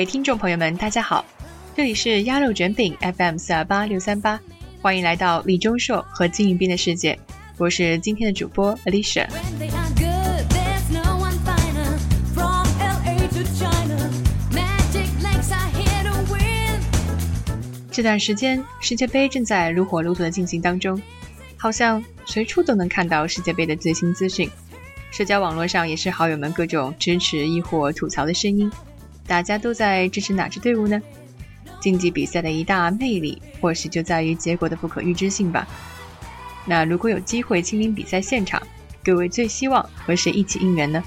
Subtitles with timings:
[0.00, 1.22] 各位听众朋友们，大家好，
[1.76, 4.40] 这里是鸭肉卷饼 FM 四二八六三八，
[4.80, 7.18] 欢迎来到李钟硕和金宇彬的世界，
[7.58, 9.28] 我是今天的主播 Alicia。
[17.90, 20.98] 这段时间世界杯正在如火如荼的进行当中，
[21.58, 24.50] 好像随处都能看到世界杯的最新资讯，
[25.10, 28.72] 社交网络上也是好友们各种支持亦或吐槽的声音。
[29.30, 31.00] 大家都在支持哪支队伍呢？
[31.78, 35.68] 竞技比赛的一大魅力，或许就在于结果的不可预知性吧。
[36.66, 38.60] 那如果有机会亲临比赛现场，
[39.04, 41.00] 各位最希望和谁一起应援呢？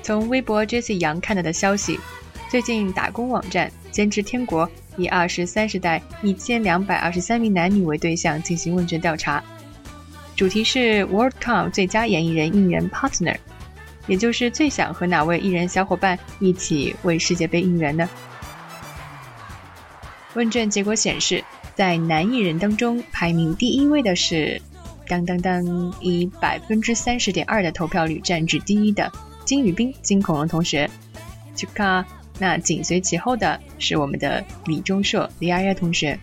[0.00, 1.98] 从微博 Jesse 杨看到的消息，
[2.48, 9.42] 最近打工网站兼职天国以二十三十代一千两百二十三名男女为对象进行问卷调查，
[10.36, 13.36] 主题是 WorldCom 最佳演艺人应援 Partner。
[14.06, 18.08] 也就是最想和哪位艺人小伙伴一起为世界杯应援呢？
[20.34, 21.42] 问卷结果显示，
[21.74, 24.60] 在男艺人当中排名第一位的是，
[25.08, 29.10] 当当当，以百分之三十点二的投票率占据第一的
[29.44, 30.90] 金宇彬金恐龙同学。
[31.54, 32.04] 去看，
[32.38, 36.18] 那紧随其后的是我们的李钟硕李阿月同学。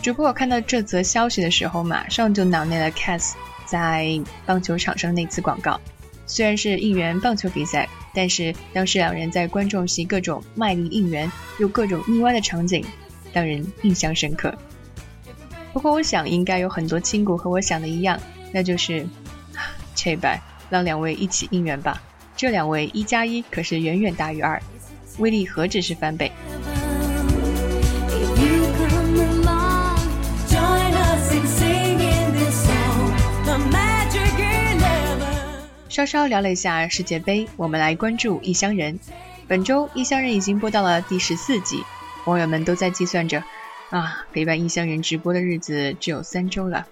[0.00, 3.32] 主播我看到这则消息的时候，马上就脑内了 Cass
[3.66, 5.80] 在棒球场上那次广告。
[6.26, 12.84] 虽然是应援棒球比赛，但是当时两人在观众席各种卖力应援又各种腻歪的场景，
[13.32, 14.54] 让人印象深刻。
[15.72, 18.20] 不过，我想应该有很多亲骨和我想的一样，
[18.52, 19.06] 那就是
[19.94, 22.02] 切拜，让两位一起应援吧。
[22.36, 24.60] 这两位一加一可是远远大于二，
[25.18, 26.30] 威力何止是翻倍。
[35.92, 38.98] 稍稍聊了一下世界杯，我们来关注《异乡人》。
[39.46, 41.84] 本周《异乡人》已经播到了第十四集，
[42.24, 43.44] 网友们都在计算着，
[43.90, 46.86] 啊，陪伴《异乡人》直播的日子只有三周了，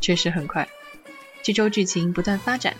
[0.00, 0.66] 确实很快。
[1.42, 2.74] 这周剧情不断发展，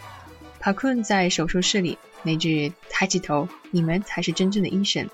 [0.61, 5.11] 帕坤在手术室里那句“抬起头，你们才是真正的医生”，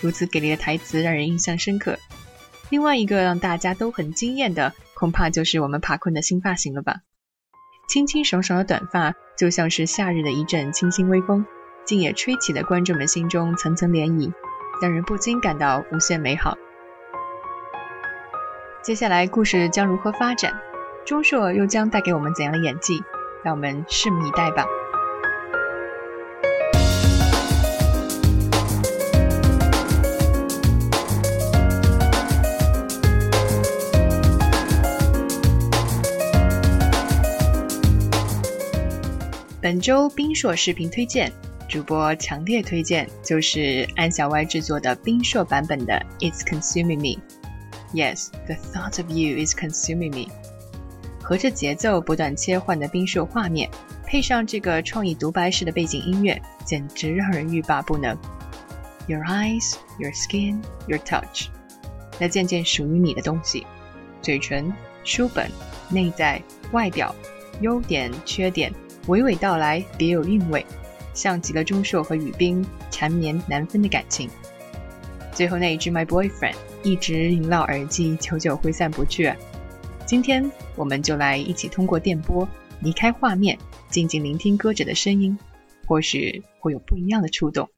[0.00, 1.98] 如此给力的台词让人印象深刻。
[2.70, 7.00] 另外一个让大家都很惊艳的，恐怕就是我们帕坤的新发型了吧。
[7.86, 11.46] 清清爽爽的短发，就像是夏日的一阵清新微风，
[11.84, 14.32] 竟也吹起了观众们心中层层涟漪，
[14.82, 16.58] 让人不禁感到无限美好。
[18.82, 20.60] 接下来故事将如何发展？
[21.04, 23.02] 钟硕又将带给我们怎样的演技？
[23.44, 24.66] 让我们拭目以待吧。
[39.66, 41.28] 本周冰硕视频推荐，
[41.68, 47.20] 主播强烈推荐，就是安小歪制作的冰硕版本的《It's Consuming Me》。
[47.92, 50.32] Yes, the thought of you is consuming me。
[51.20, 53.68] 和着节奏不断切换的冰硕画面，
[54.06, 58.16] 配上这个创意独白式的背景音乐，简直让人欲罢不能。
[59.08, 61.48] Your eyes, your skin, your touch，
[62.20, 63.66] 那件件属于你的东西，
[64.22, 64.72] 嘴唇、
[65.02, 65.50] 书本、
[65.88, 66.40] 内在、
[66.70, 67.12] 外表、
[67.60, 68.72] 优点、缺点。
[69.06, 70.64] 娓娓道来，别有韵味，
[71.14, 74.28] 像极了钟硕和雨冰缠绵难分的感情。
[75.32, 79.32] 最后那一句 My boyfriend 一直萦绕耳际，久久挥散不去。
[80.06, 82.48] 今天我们就来一起通过电波
[82.80, 83.58] 离开画面，
[83.90, 85.38] 静静聆听歌者的声音，
[85.86, 87.68] 或许会有不一样的触动。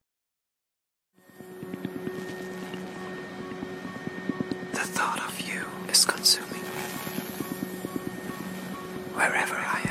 [4.72, 5.62] The thought of you
[5.92, 6.64] is consuming
[9.16, 9.87] wherever I am.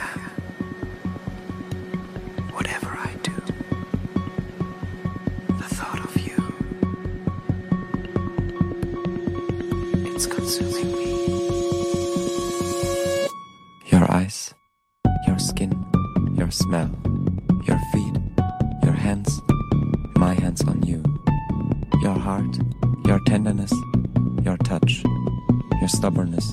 [25.87, 26.51] Your stubbornness,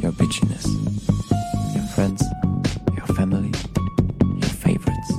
[0.00, 0.64] your bitchiness,
[1.74, 2.24] your friends,
[2.96, 3.52] your family,
[4.38, 5.12] your favorites,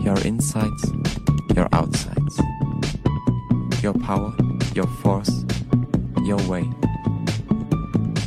[0.00, 0.92] your insides,
[1.54, 2.38] your outsides,
[3.82, 4.30] your power,
[4.74, 5.46] your force,
[6.26, 6.70] your way,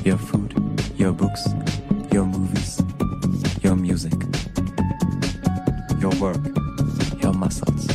[0.04, 0.52] your food,
[0.96, 1.48] your books,
[2.12, 2.82] your movies,
[3.62, 4.14] your music
[6.00, 6.44] your work,
[7.22, 7.88] your muscles,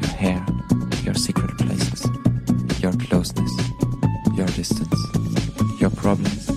[0.00, 0.46] your hair,
[1.02, 2.06] your secret places,
[2.80, 3.50] your closeness,
[4.36, 5.33] your distance,
[6.04, 6.53] problems,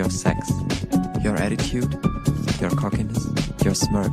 [0.00, 0.50] your sex,
[1.22, 1.92] your attitude,
[2.58, 3.22] your cockiness,
[3.62, 4.10] your smirk,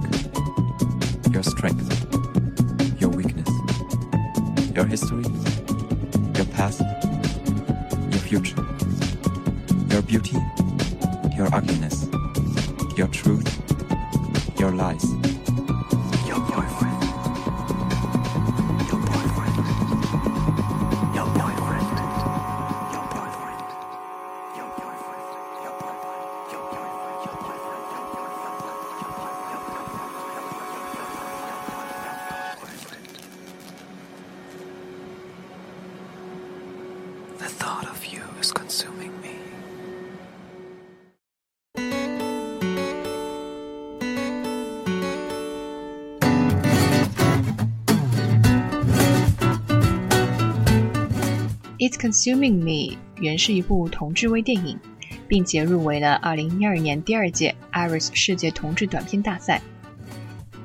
[51.87, 54.77] It's Consuming Me 原是一部同志微电影，
[55.25, 59.61] 并且入围了2012年第二届 Iris 世界同志短片大赛。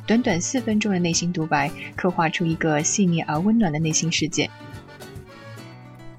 [0.05, 4.51] 短短四分钟的内心独白，刻画出一个细腻而温暖的内心世界。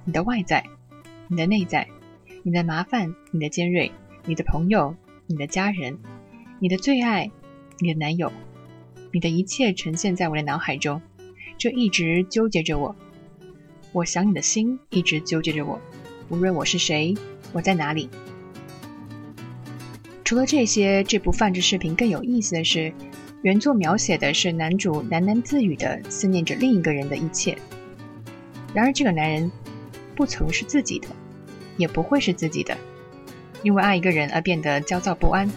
[0.05, 0.63] 你的外在，
[1.27, 1.85] 你的内在，
[2.41, 3.91] 你的麻烦，你的尖锐，
[4.23, 4.95] 你的朋友，
[5.27, 6.00] 你的家人，
[6.59, 7.29] 你的最爱，
[7.79, 8.31] 你的男友，
[9.11, 11.01] 你的一切呈现在我的脑海中，
[11.57, 12.95] 这一直纠结着我。
[13.94, 15.80] 我想你的心一直纠结着我，
[16.30, 17.16] 无论我是谁，
[17.51, 18.10] 我在哪里。
[20.24, 22.92] 除了这些，这部泛制视频更有意思的是，
[23.44, 27.56] 原作描写的是男主喃喃自语的思念着另一个人的一切。
[28.74, 29.51] 然而，这个男人
[30.16, 31.10] 不曾是自己的，
[31.78, 32.75] 也不会是自己的，
[33.62, 35.48] 因为爱一个人而变得焦躁不安。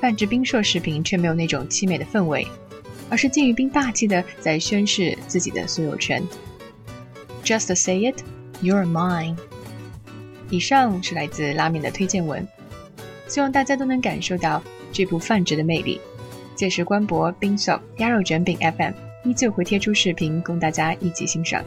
[0.00, 2.44] 泛制冰硕视频却没有那种凄美的氛围，
[3.08, 6.20] 而是金宇彬大气的在宣示自己的所有权。
[7.48, 8.22] Just say it,
[8.62, 9.34] you're mine。
[10.50, 12.46] 以上是来自拉面的推荐文，
[13.26, 14.62] 希望大家都能感受到
[14.92, 15.98] 这部泛指的魅力。
[16.54, 18.92] 届时官博冰秀鸭肉卷饼 FM
[19.24, 21.64] 依旧会贴出视频供大家一起欣赏。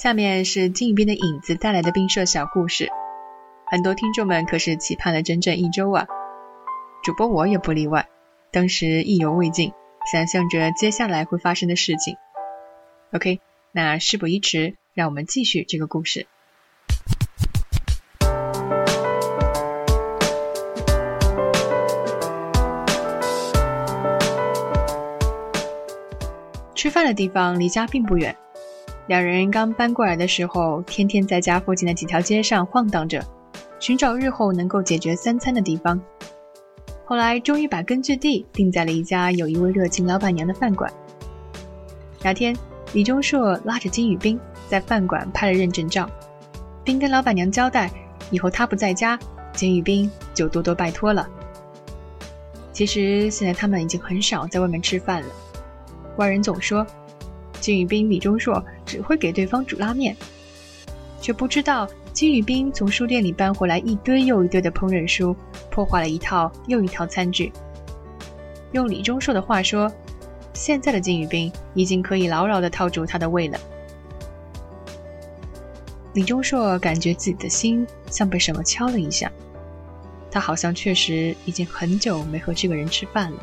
[0.00, 2.88] 下面是金宇彬的影子带来的冰社小故事，
[3.66, 6.06] 很多听众们可是期盼了整整一周啊，
[7.02, 8.08] 主播我也不例外，
[8.50, 9.74] 当时意犹未尽，
[10.10, 12.16] 想象着接下来会发生的事情。
[13.12, 13.40] OK，
[13.72, 16.26] 那事不宜迟，让我们继续这个故事。
[26.74, 28.34] 吃饭的地方离家并不远。
[29.10, 33.20] 两人刚搬过来的时候，天天在家附近的几条街上晃荡着，
[33.80, 36.00] 寻找日后能够解决三餐的地方。
[37.04, 40.88] 后来终于把根据地定在了一家有一位热情老板娘的饭馆。
[42.22, 42.56] 那天，
[42.92, 44.38] 李钟硕拉着金宇彬
[44.68, 46.08] 在饭馆拍了认证照，
[46.84, 47.90] 并跟老板娘交代，
[48.30, 49.18] 以后他不在家，
[49.52, 51.28] 金宇彬就多多拜托了。
[52.72, 55.28] 其实现在他们已经很少在外面吃饭了，
[56.16, 56.86] 外人总说。
[57.60, 60.16] 金宇彬、李钟硕只会给对方煮拉面，
[61.20, 65.36] 却不知道金宇彬从书店里搬回来一堆又一堆的烹饪书，
[65.70, 67.52] 破坏了一套又一套餐具。
[68.72, 69.92] 用李钟硕的话说，
[70.52, 73.58] 现在的金宇彬已经可以牢牢地套住他的胃了。
[76.14, 79.30] 李钟硕感觉自己的心像被什么敲了一下，
[80.30, 83.38] 他好像确实已经很久没和这个人吃饭了。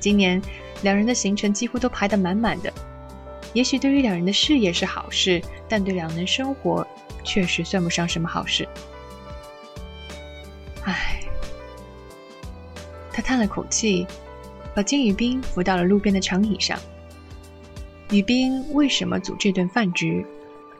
[0.00, 0.42] 今年。
[0.82, 2.72] 两人的行程几乎都排得满满的，
[3.52, 6.86] 也许对于两人的事业是好事，但对两人生活
[7.24, 8.68] 确实算不上什么好事。
[10.84, 11.20] 唉，
[13.12, 14.06] 他叹了口气，
[14.74, 16.78] 把金宇彬扶到了路边的长椅上。
[18.10, 20.26] 宇彬为什么组这顿饭局？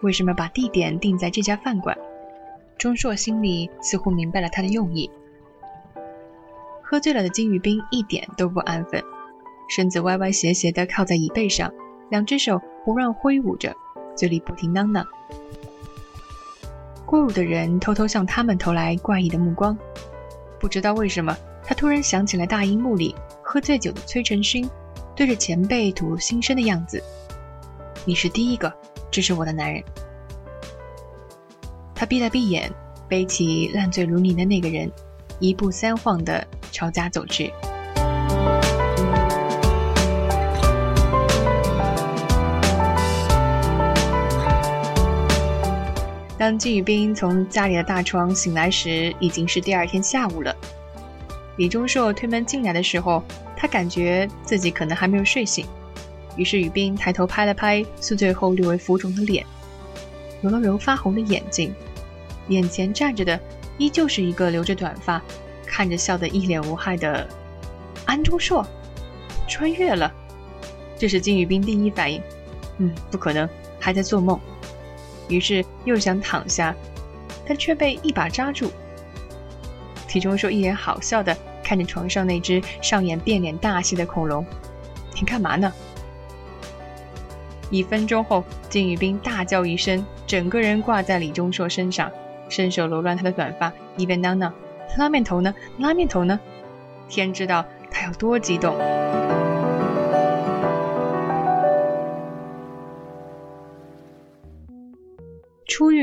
[0.01, 1.97] 为什么把地点定在这家饭馆？
[2.77, 5.09] 钟硕心里似乎明白了他的用意。
[6.83, 9.01] 喝醉了的金宇彬一点都不安分。
[9.75, 11.73] 身子歪歪斜斜地靠在椅背上，
[12.11, 13.75] 两只手胡乱挥舞着，
[14.15, 15.03] 嘴里不停囔囔。
[17.07, 19.75] 过路的人偷偷向他们投来怪异的目光。
[20.61, 24.69] 不知道为什么，他突然想起了大荧幕里喝醉酒的崔成勋，
[25.17, 27.03] 对对着前辈吐露心声的样子。
[28.05, 28.71] 你是第一个
[29.11, 29.83] 支持我的男人。
[31.95, 32.71] 他闭了闭眼，
[33.09, 34.91] 背起烂醉如泥的那个人，
[35.39, 37.51] 一步三晃的朝家走去。
[46.43, 50.53] 当金宇彬从家里的大床醒来时，已经是第二天下午了。
[51.57, 53.23] 李钟硕推门进来的时候，
[53.57, 55.65] 他感觉自己可能还没有睡醒，
[56.35, 59.47] 于是宇彬抬头拍了拍宿醉后略微浮肿的脸，
[60.41, 61.73] 揉了揉发红的眼睛，
[62.49, 63.39] 眼前站着的
[63.79, 65.23] 依旧是一个留着短发、
[65.65, 67.25] 看着笑得一脸无害的
[68.05, 68.67] 安钟硕，
[69.47, 70.13] 穿越了。
[70.99, 72.21] 这是金宇彬第一反应，
[72.79, 74.37] 嗯，不可能，还在做梦。
[75.33, 76.75] 于是又想躺下，
[77.47, 78.71] 但却被一把扎住。
[80.15, 81.35] 李钟硕一脸好笑的
[81.65, 84.45] 看着床上那只上演变脸大戏的恐龙
[85.19, 85.73] ：“你干嘛呢？”
[87.71, 92.13] 一分钟后，金宇彬大叫一声，整个人挂在李钟硕身上，
[92.51, 94.53] 伸手揉乱他的短发，一边嚷嚷
[94.99, 95.55] ：“拉面头呢？
[95.79, 96.39] 拉面头呢？”
[97.09, 98.77] 天知道他有多激动。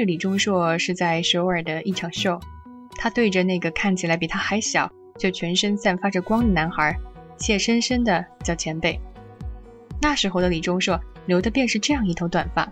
[0.05, 2.39] 李钟硕是在首尔的一场秀，
[2.95, 6.97] 他对着那个看起来比他还小却全身散发着光的男孩，
[7.37, 8.99] 怯生生的叫前辈。
[10.01, 12.71] 那时候的李钟硕留的便是这样一头短发。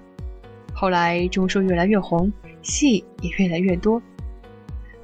[0.74, 2.32] 后来钟硕越来越红，
[2.62, 4.02] 戏也越来越多，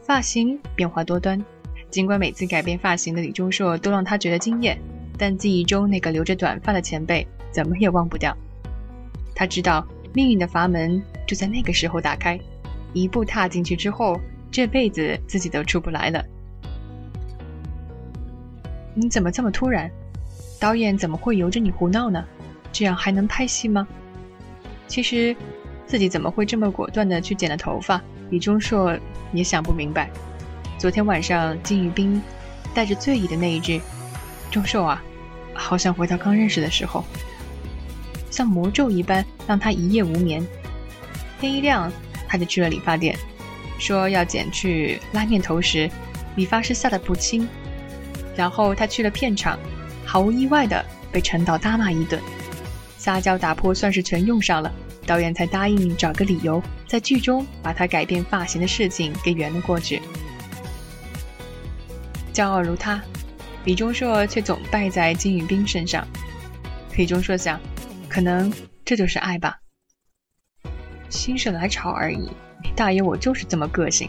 [0.02, 1.44] 发型变化多端。
[1.90, 4.80] 尽管每次改变发型的李钟硕都让他觉得惊艳，
[5.18, 8.36] 但记忆中那个留着短发的前辈怎么也忘不掉。
[9.36, 9.88] 他知道。
[10.14, 12.40] 命运的阀门就在那个时候打开，
[12.94, 14.20] 一步踏进去之后，
[14.52, 16.24] 这辈子自己都出不来了。
[18.94, 19.90] 你怎么这么突然？
[20.60, 22.24] 导演怎么会由着你胡闹呢？
[22.72, 23.88] 这样还能拍戏吗？
[24.88, 25.36] 其实，
[25.88, 28.02] 自己怎么会这么果断的去剪了头发？
[28.30, 28.98] 李钟硕
[29.34, 30.10] 也想不明白。
[30.78, 32.22] 昨天晚上金宇彬
[32.74, 33.82] 带着醉意的那一句
[34.52, 35.04] ：“钟硕啊，
[35.54, 37.04] 好想回到刚认识的时候。”
[38.34, 40.44] 像魔咒一般，让他一夜无眠。
[41.40, 41.92] 天一亮，
[42.28, 43.16] 他就去了理发店，
[43.78, 45.88] 说要剪去拉面头时，
[46.36, 47.48] 理发师吓得不轻。
[48.36, 49.60] 然后他去了片场，
[50.04, 52.20] 毫无意外的被陈导大骂一顿。
[52.98, 54.74] 撒娇打破算是全用上了，
[55.06, 60.02] 导演才答应找个理由，在剧中把他改变发型的事情给圆了过去。
[62.34, 63.00] 骄傲如他，
[63.64, 66.04] 李钟硕却总败在金宇彬身上。
[66.98, 67.60] 李钟硕想。
[68.14, 68.54] 可能
[68.86, 69.60] 这就是爱吧，
[71.10, 72.30] 心血来潮而已。
[72.76, 74.08] 大爷，我就是这么个性。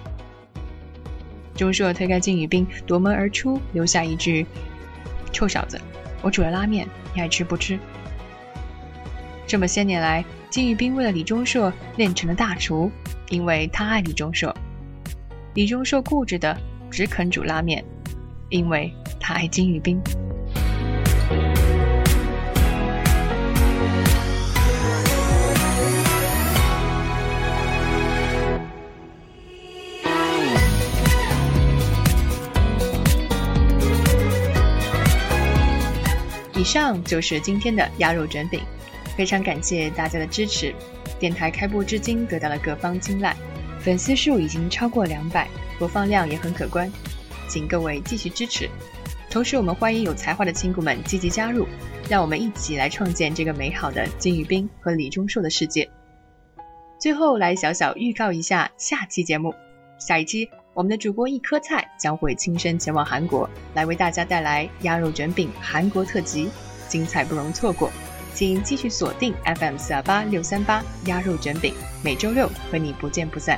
[1.56, 4.46] 钟硕推开金宇彬，夺门而出，留下一句
[5.32, 5.80] ：“臭小子，
[6.20, 7.78] 我煮了拉面，你爱吃不吃？”
[9.49, 12.90] 这么些年来，金宇彬为了李钟硕练成了大厨，
[13.30, 14.54] 因为他爱李钟硕。
[15.54, 16.54] 李钟硕固执的
[16.90, 17.82] 只肯煮拉面，
[18.50, 19.99] 因为他爱金宇彬。
[36.64, 38.59] 以上就是今天的鸭肉卷饼，
[39.18, 40.75] 非常感谢大家的支持。
[41.21, 43.37] 电台开播至今得到了各方青睐，
[43.80, 45.47] 粉丝数已经超过两百，
[45.78, 46.90] 播放量也很可观，
[47.49, 48.66] 请各位继续支持。
[49.30, 51.68] 同时，我们欢迎有才华的亲故们积极加入，
[52.09, 55.87] 让我们一起来创建这个美好的金宇彬和李钟硕的世界。
[56.99, 59.52] 最后来小小预告一下下期节目，
[59.99, 60.49] 下一期。
[60.74, 66.50] 我们的主播一颗菜将会亲身前往韩国，来为大家带来鸭肉卷饼韩国特辑，
[66.88, 67.92] 精彩不容错过，
[68.34, 73.56] 请继续锁定 FM 四二八六三八鸭肉卷饼，每周六和你不见不散。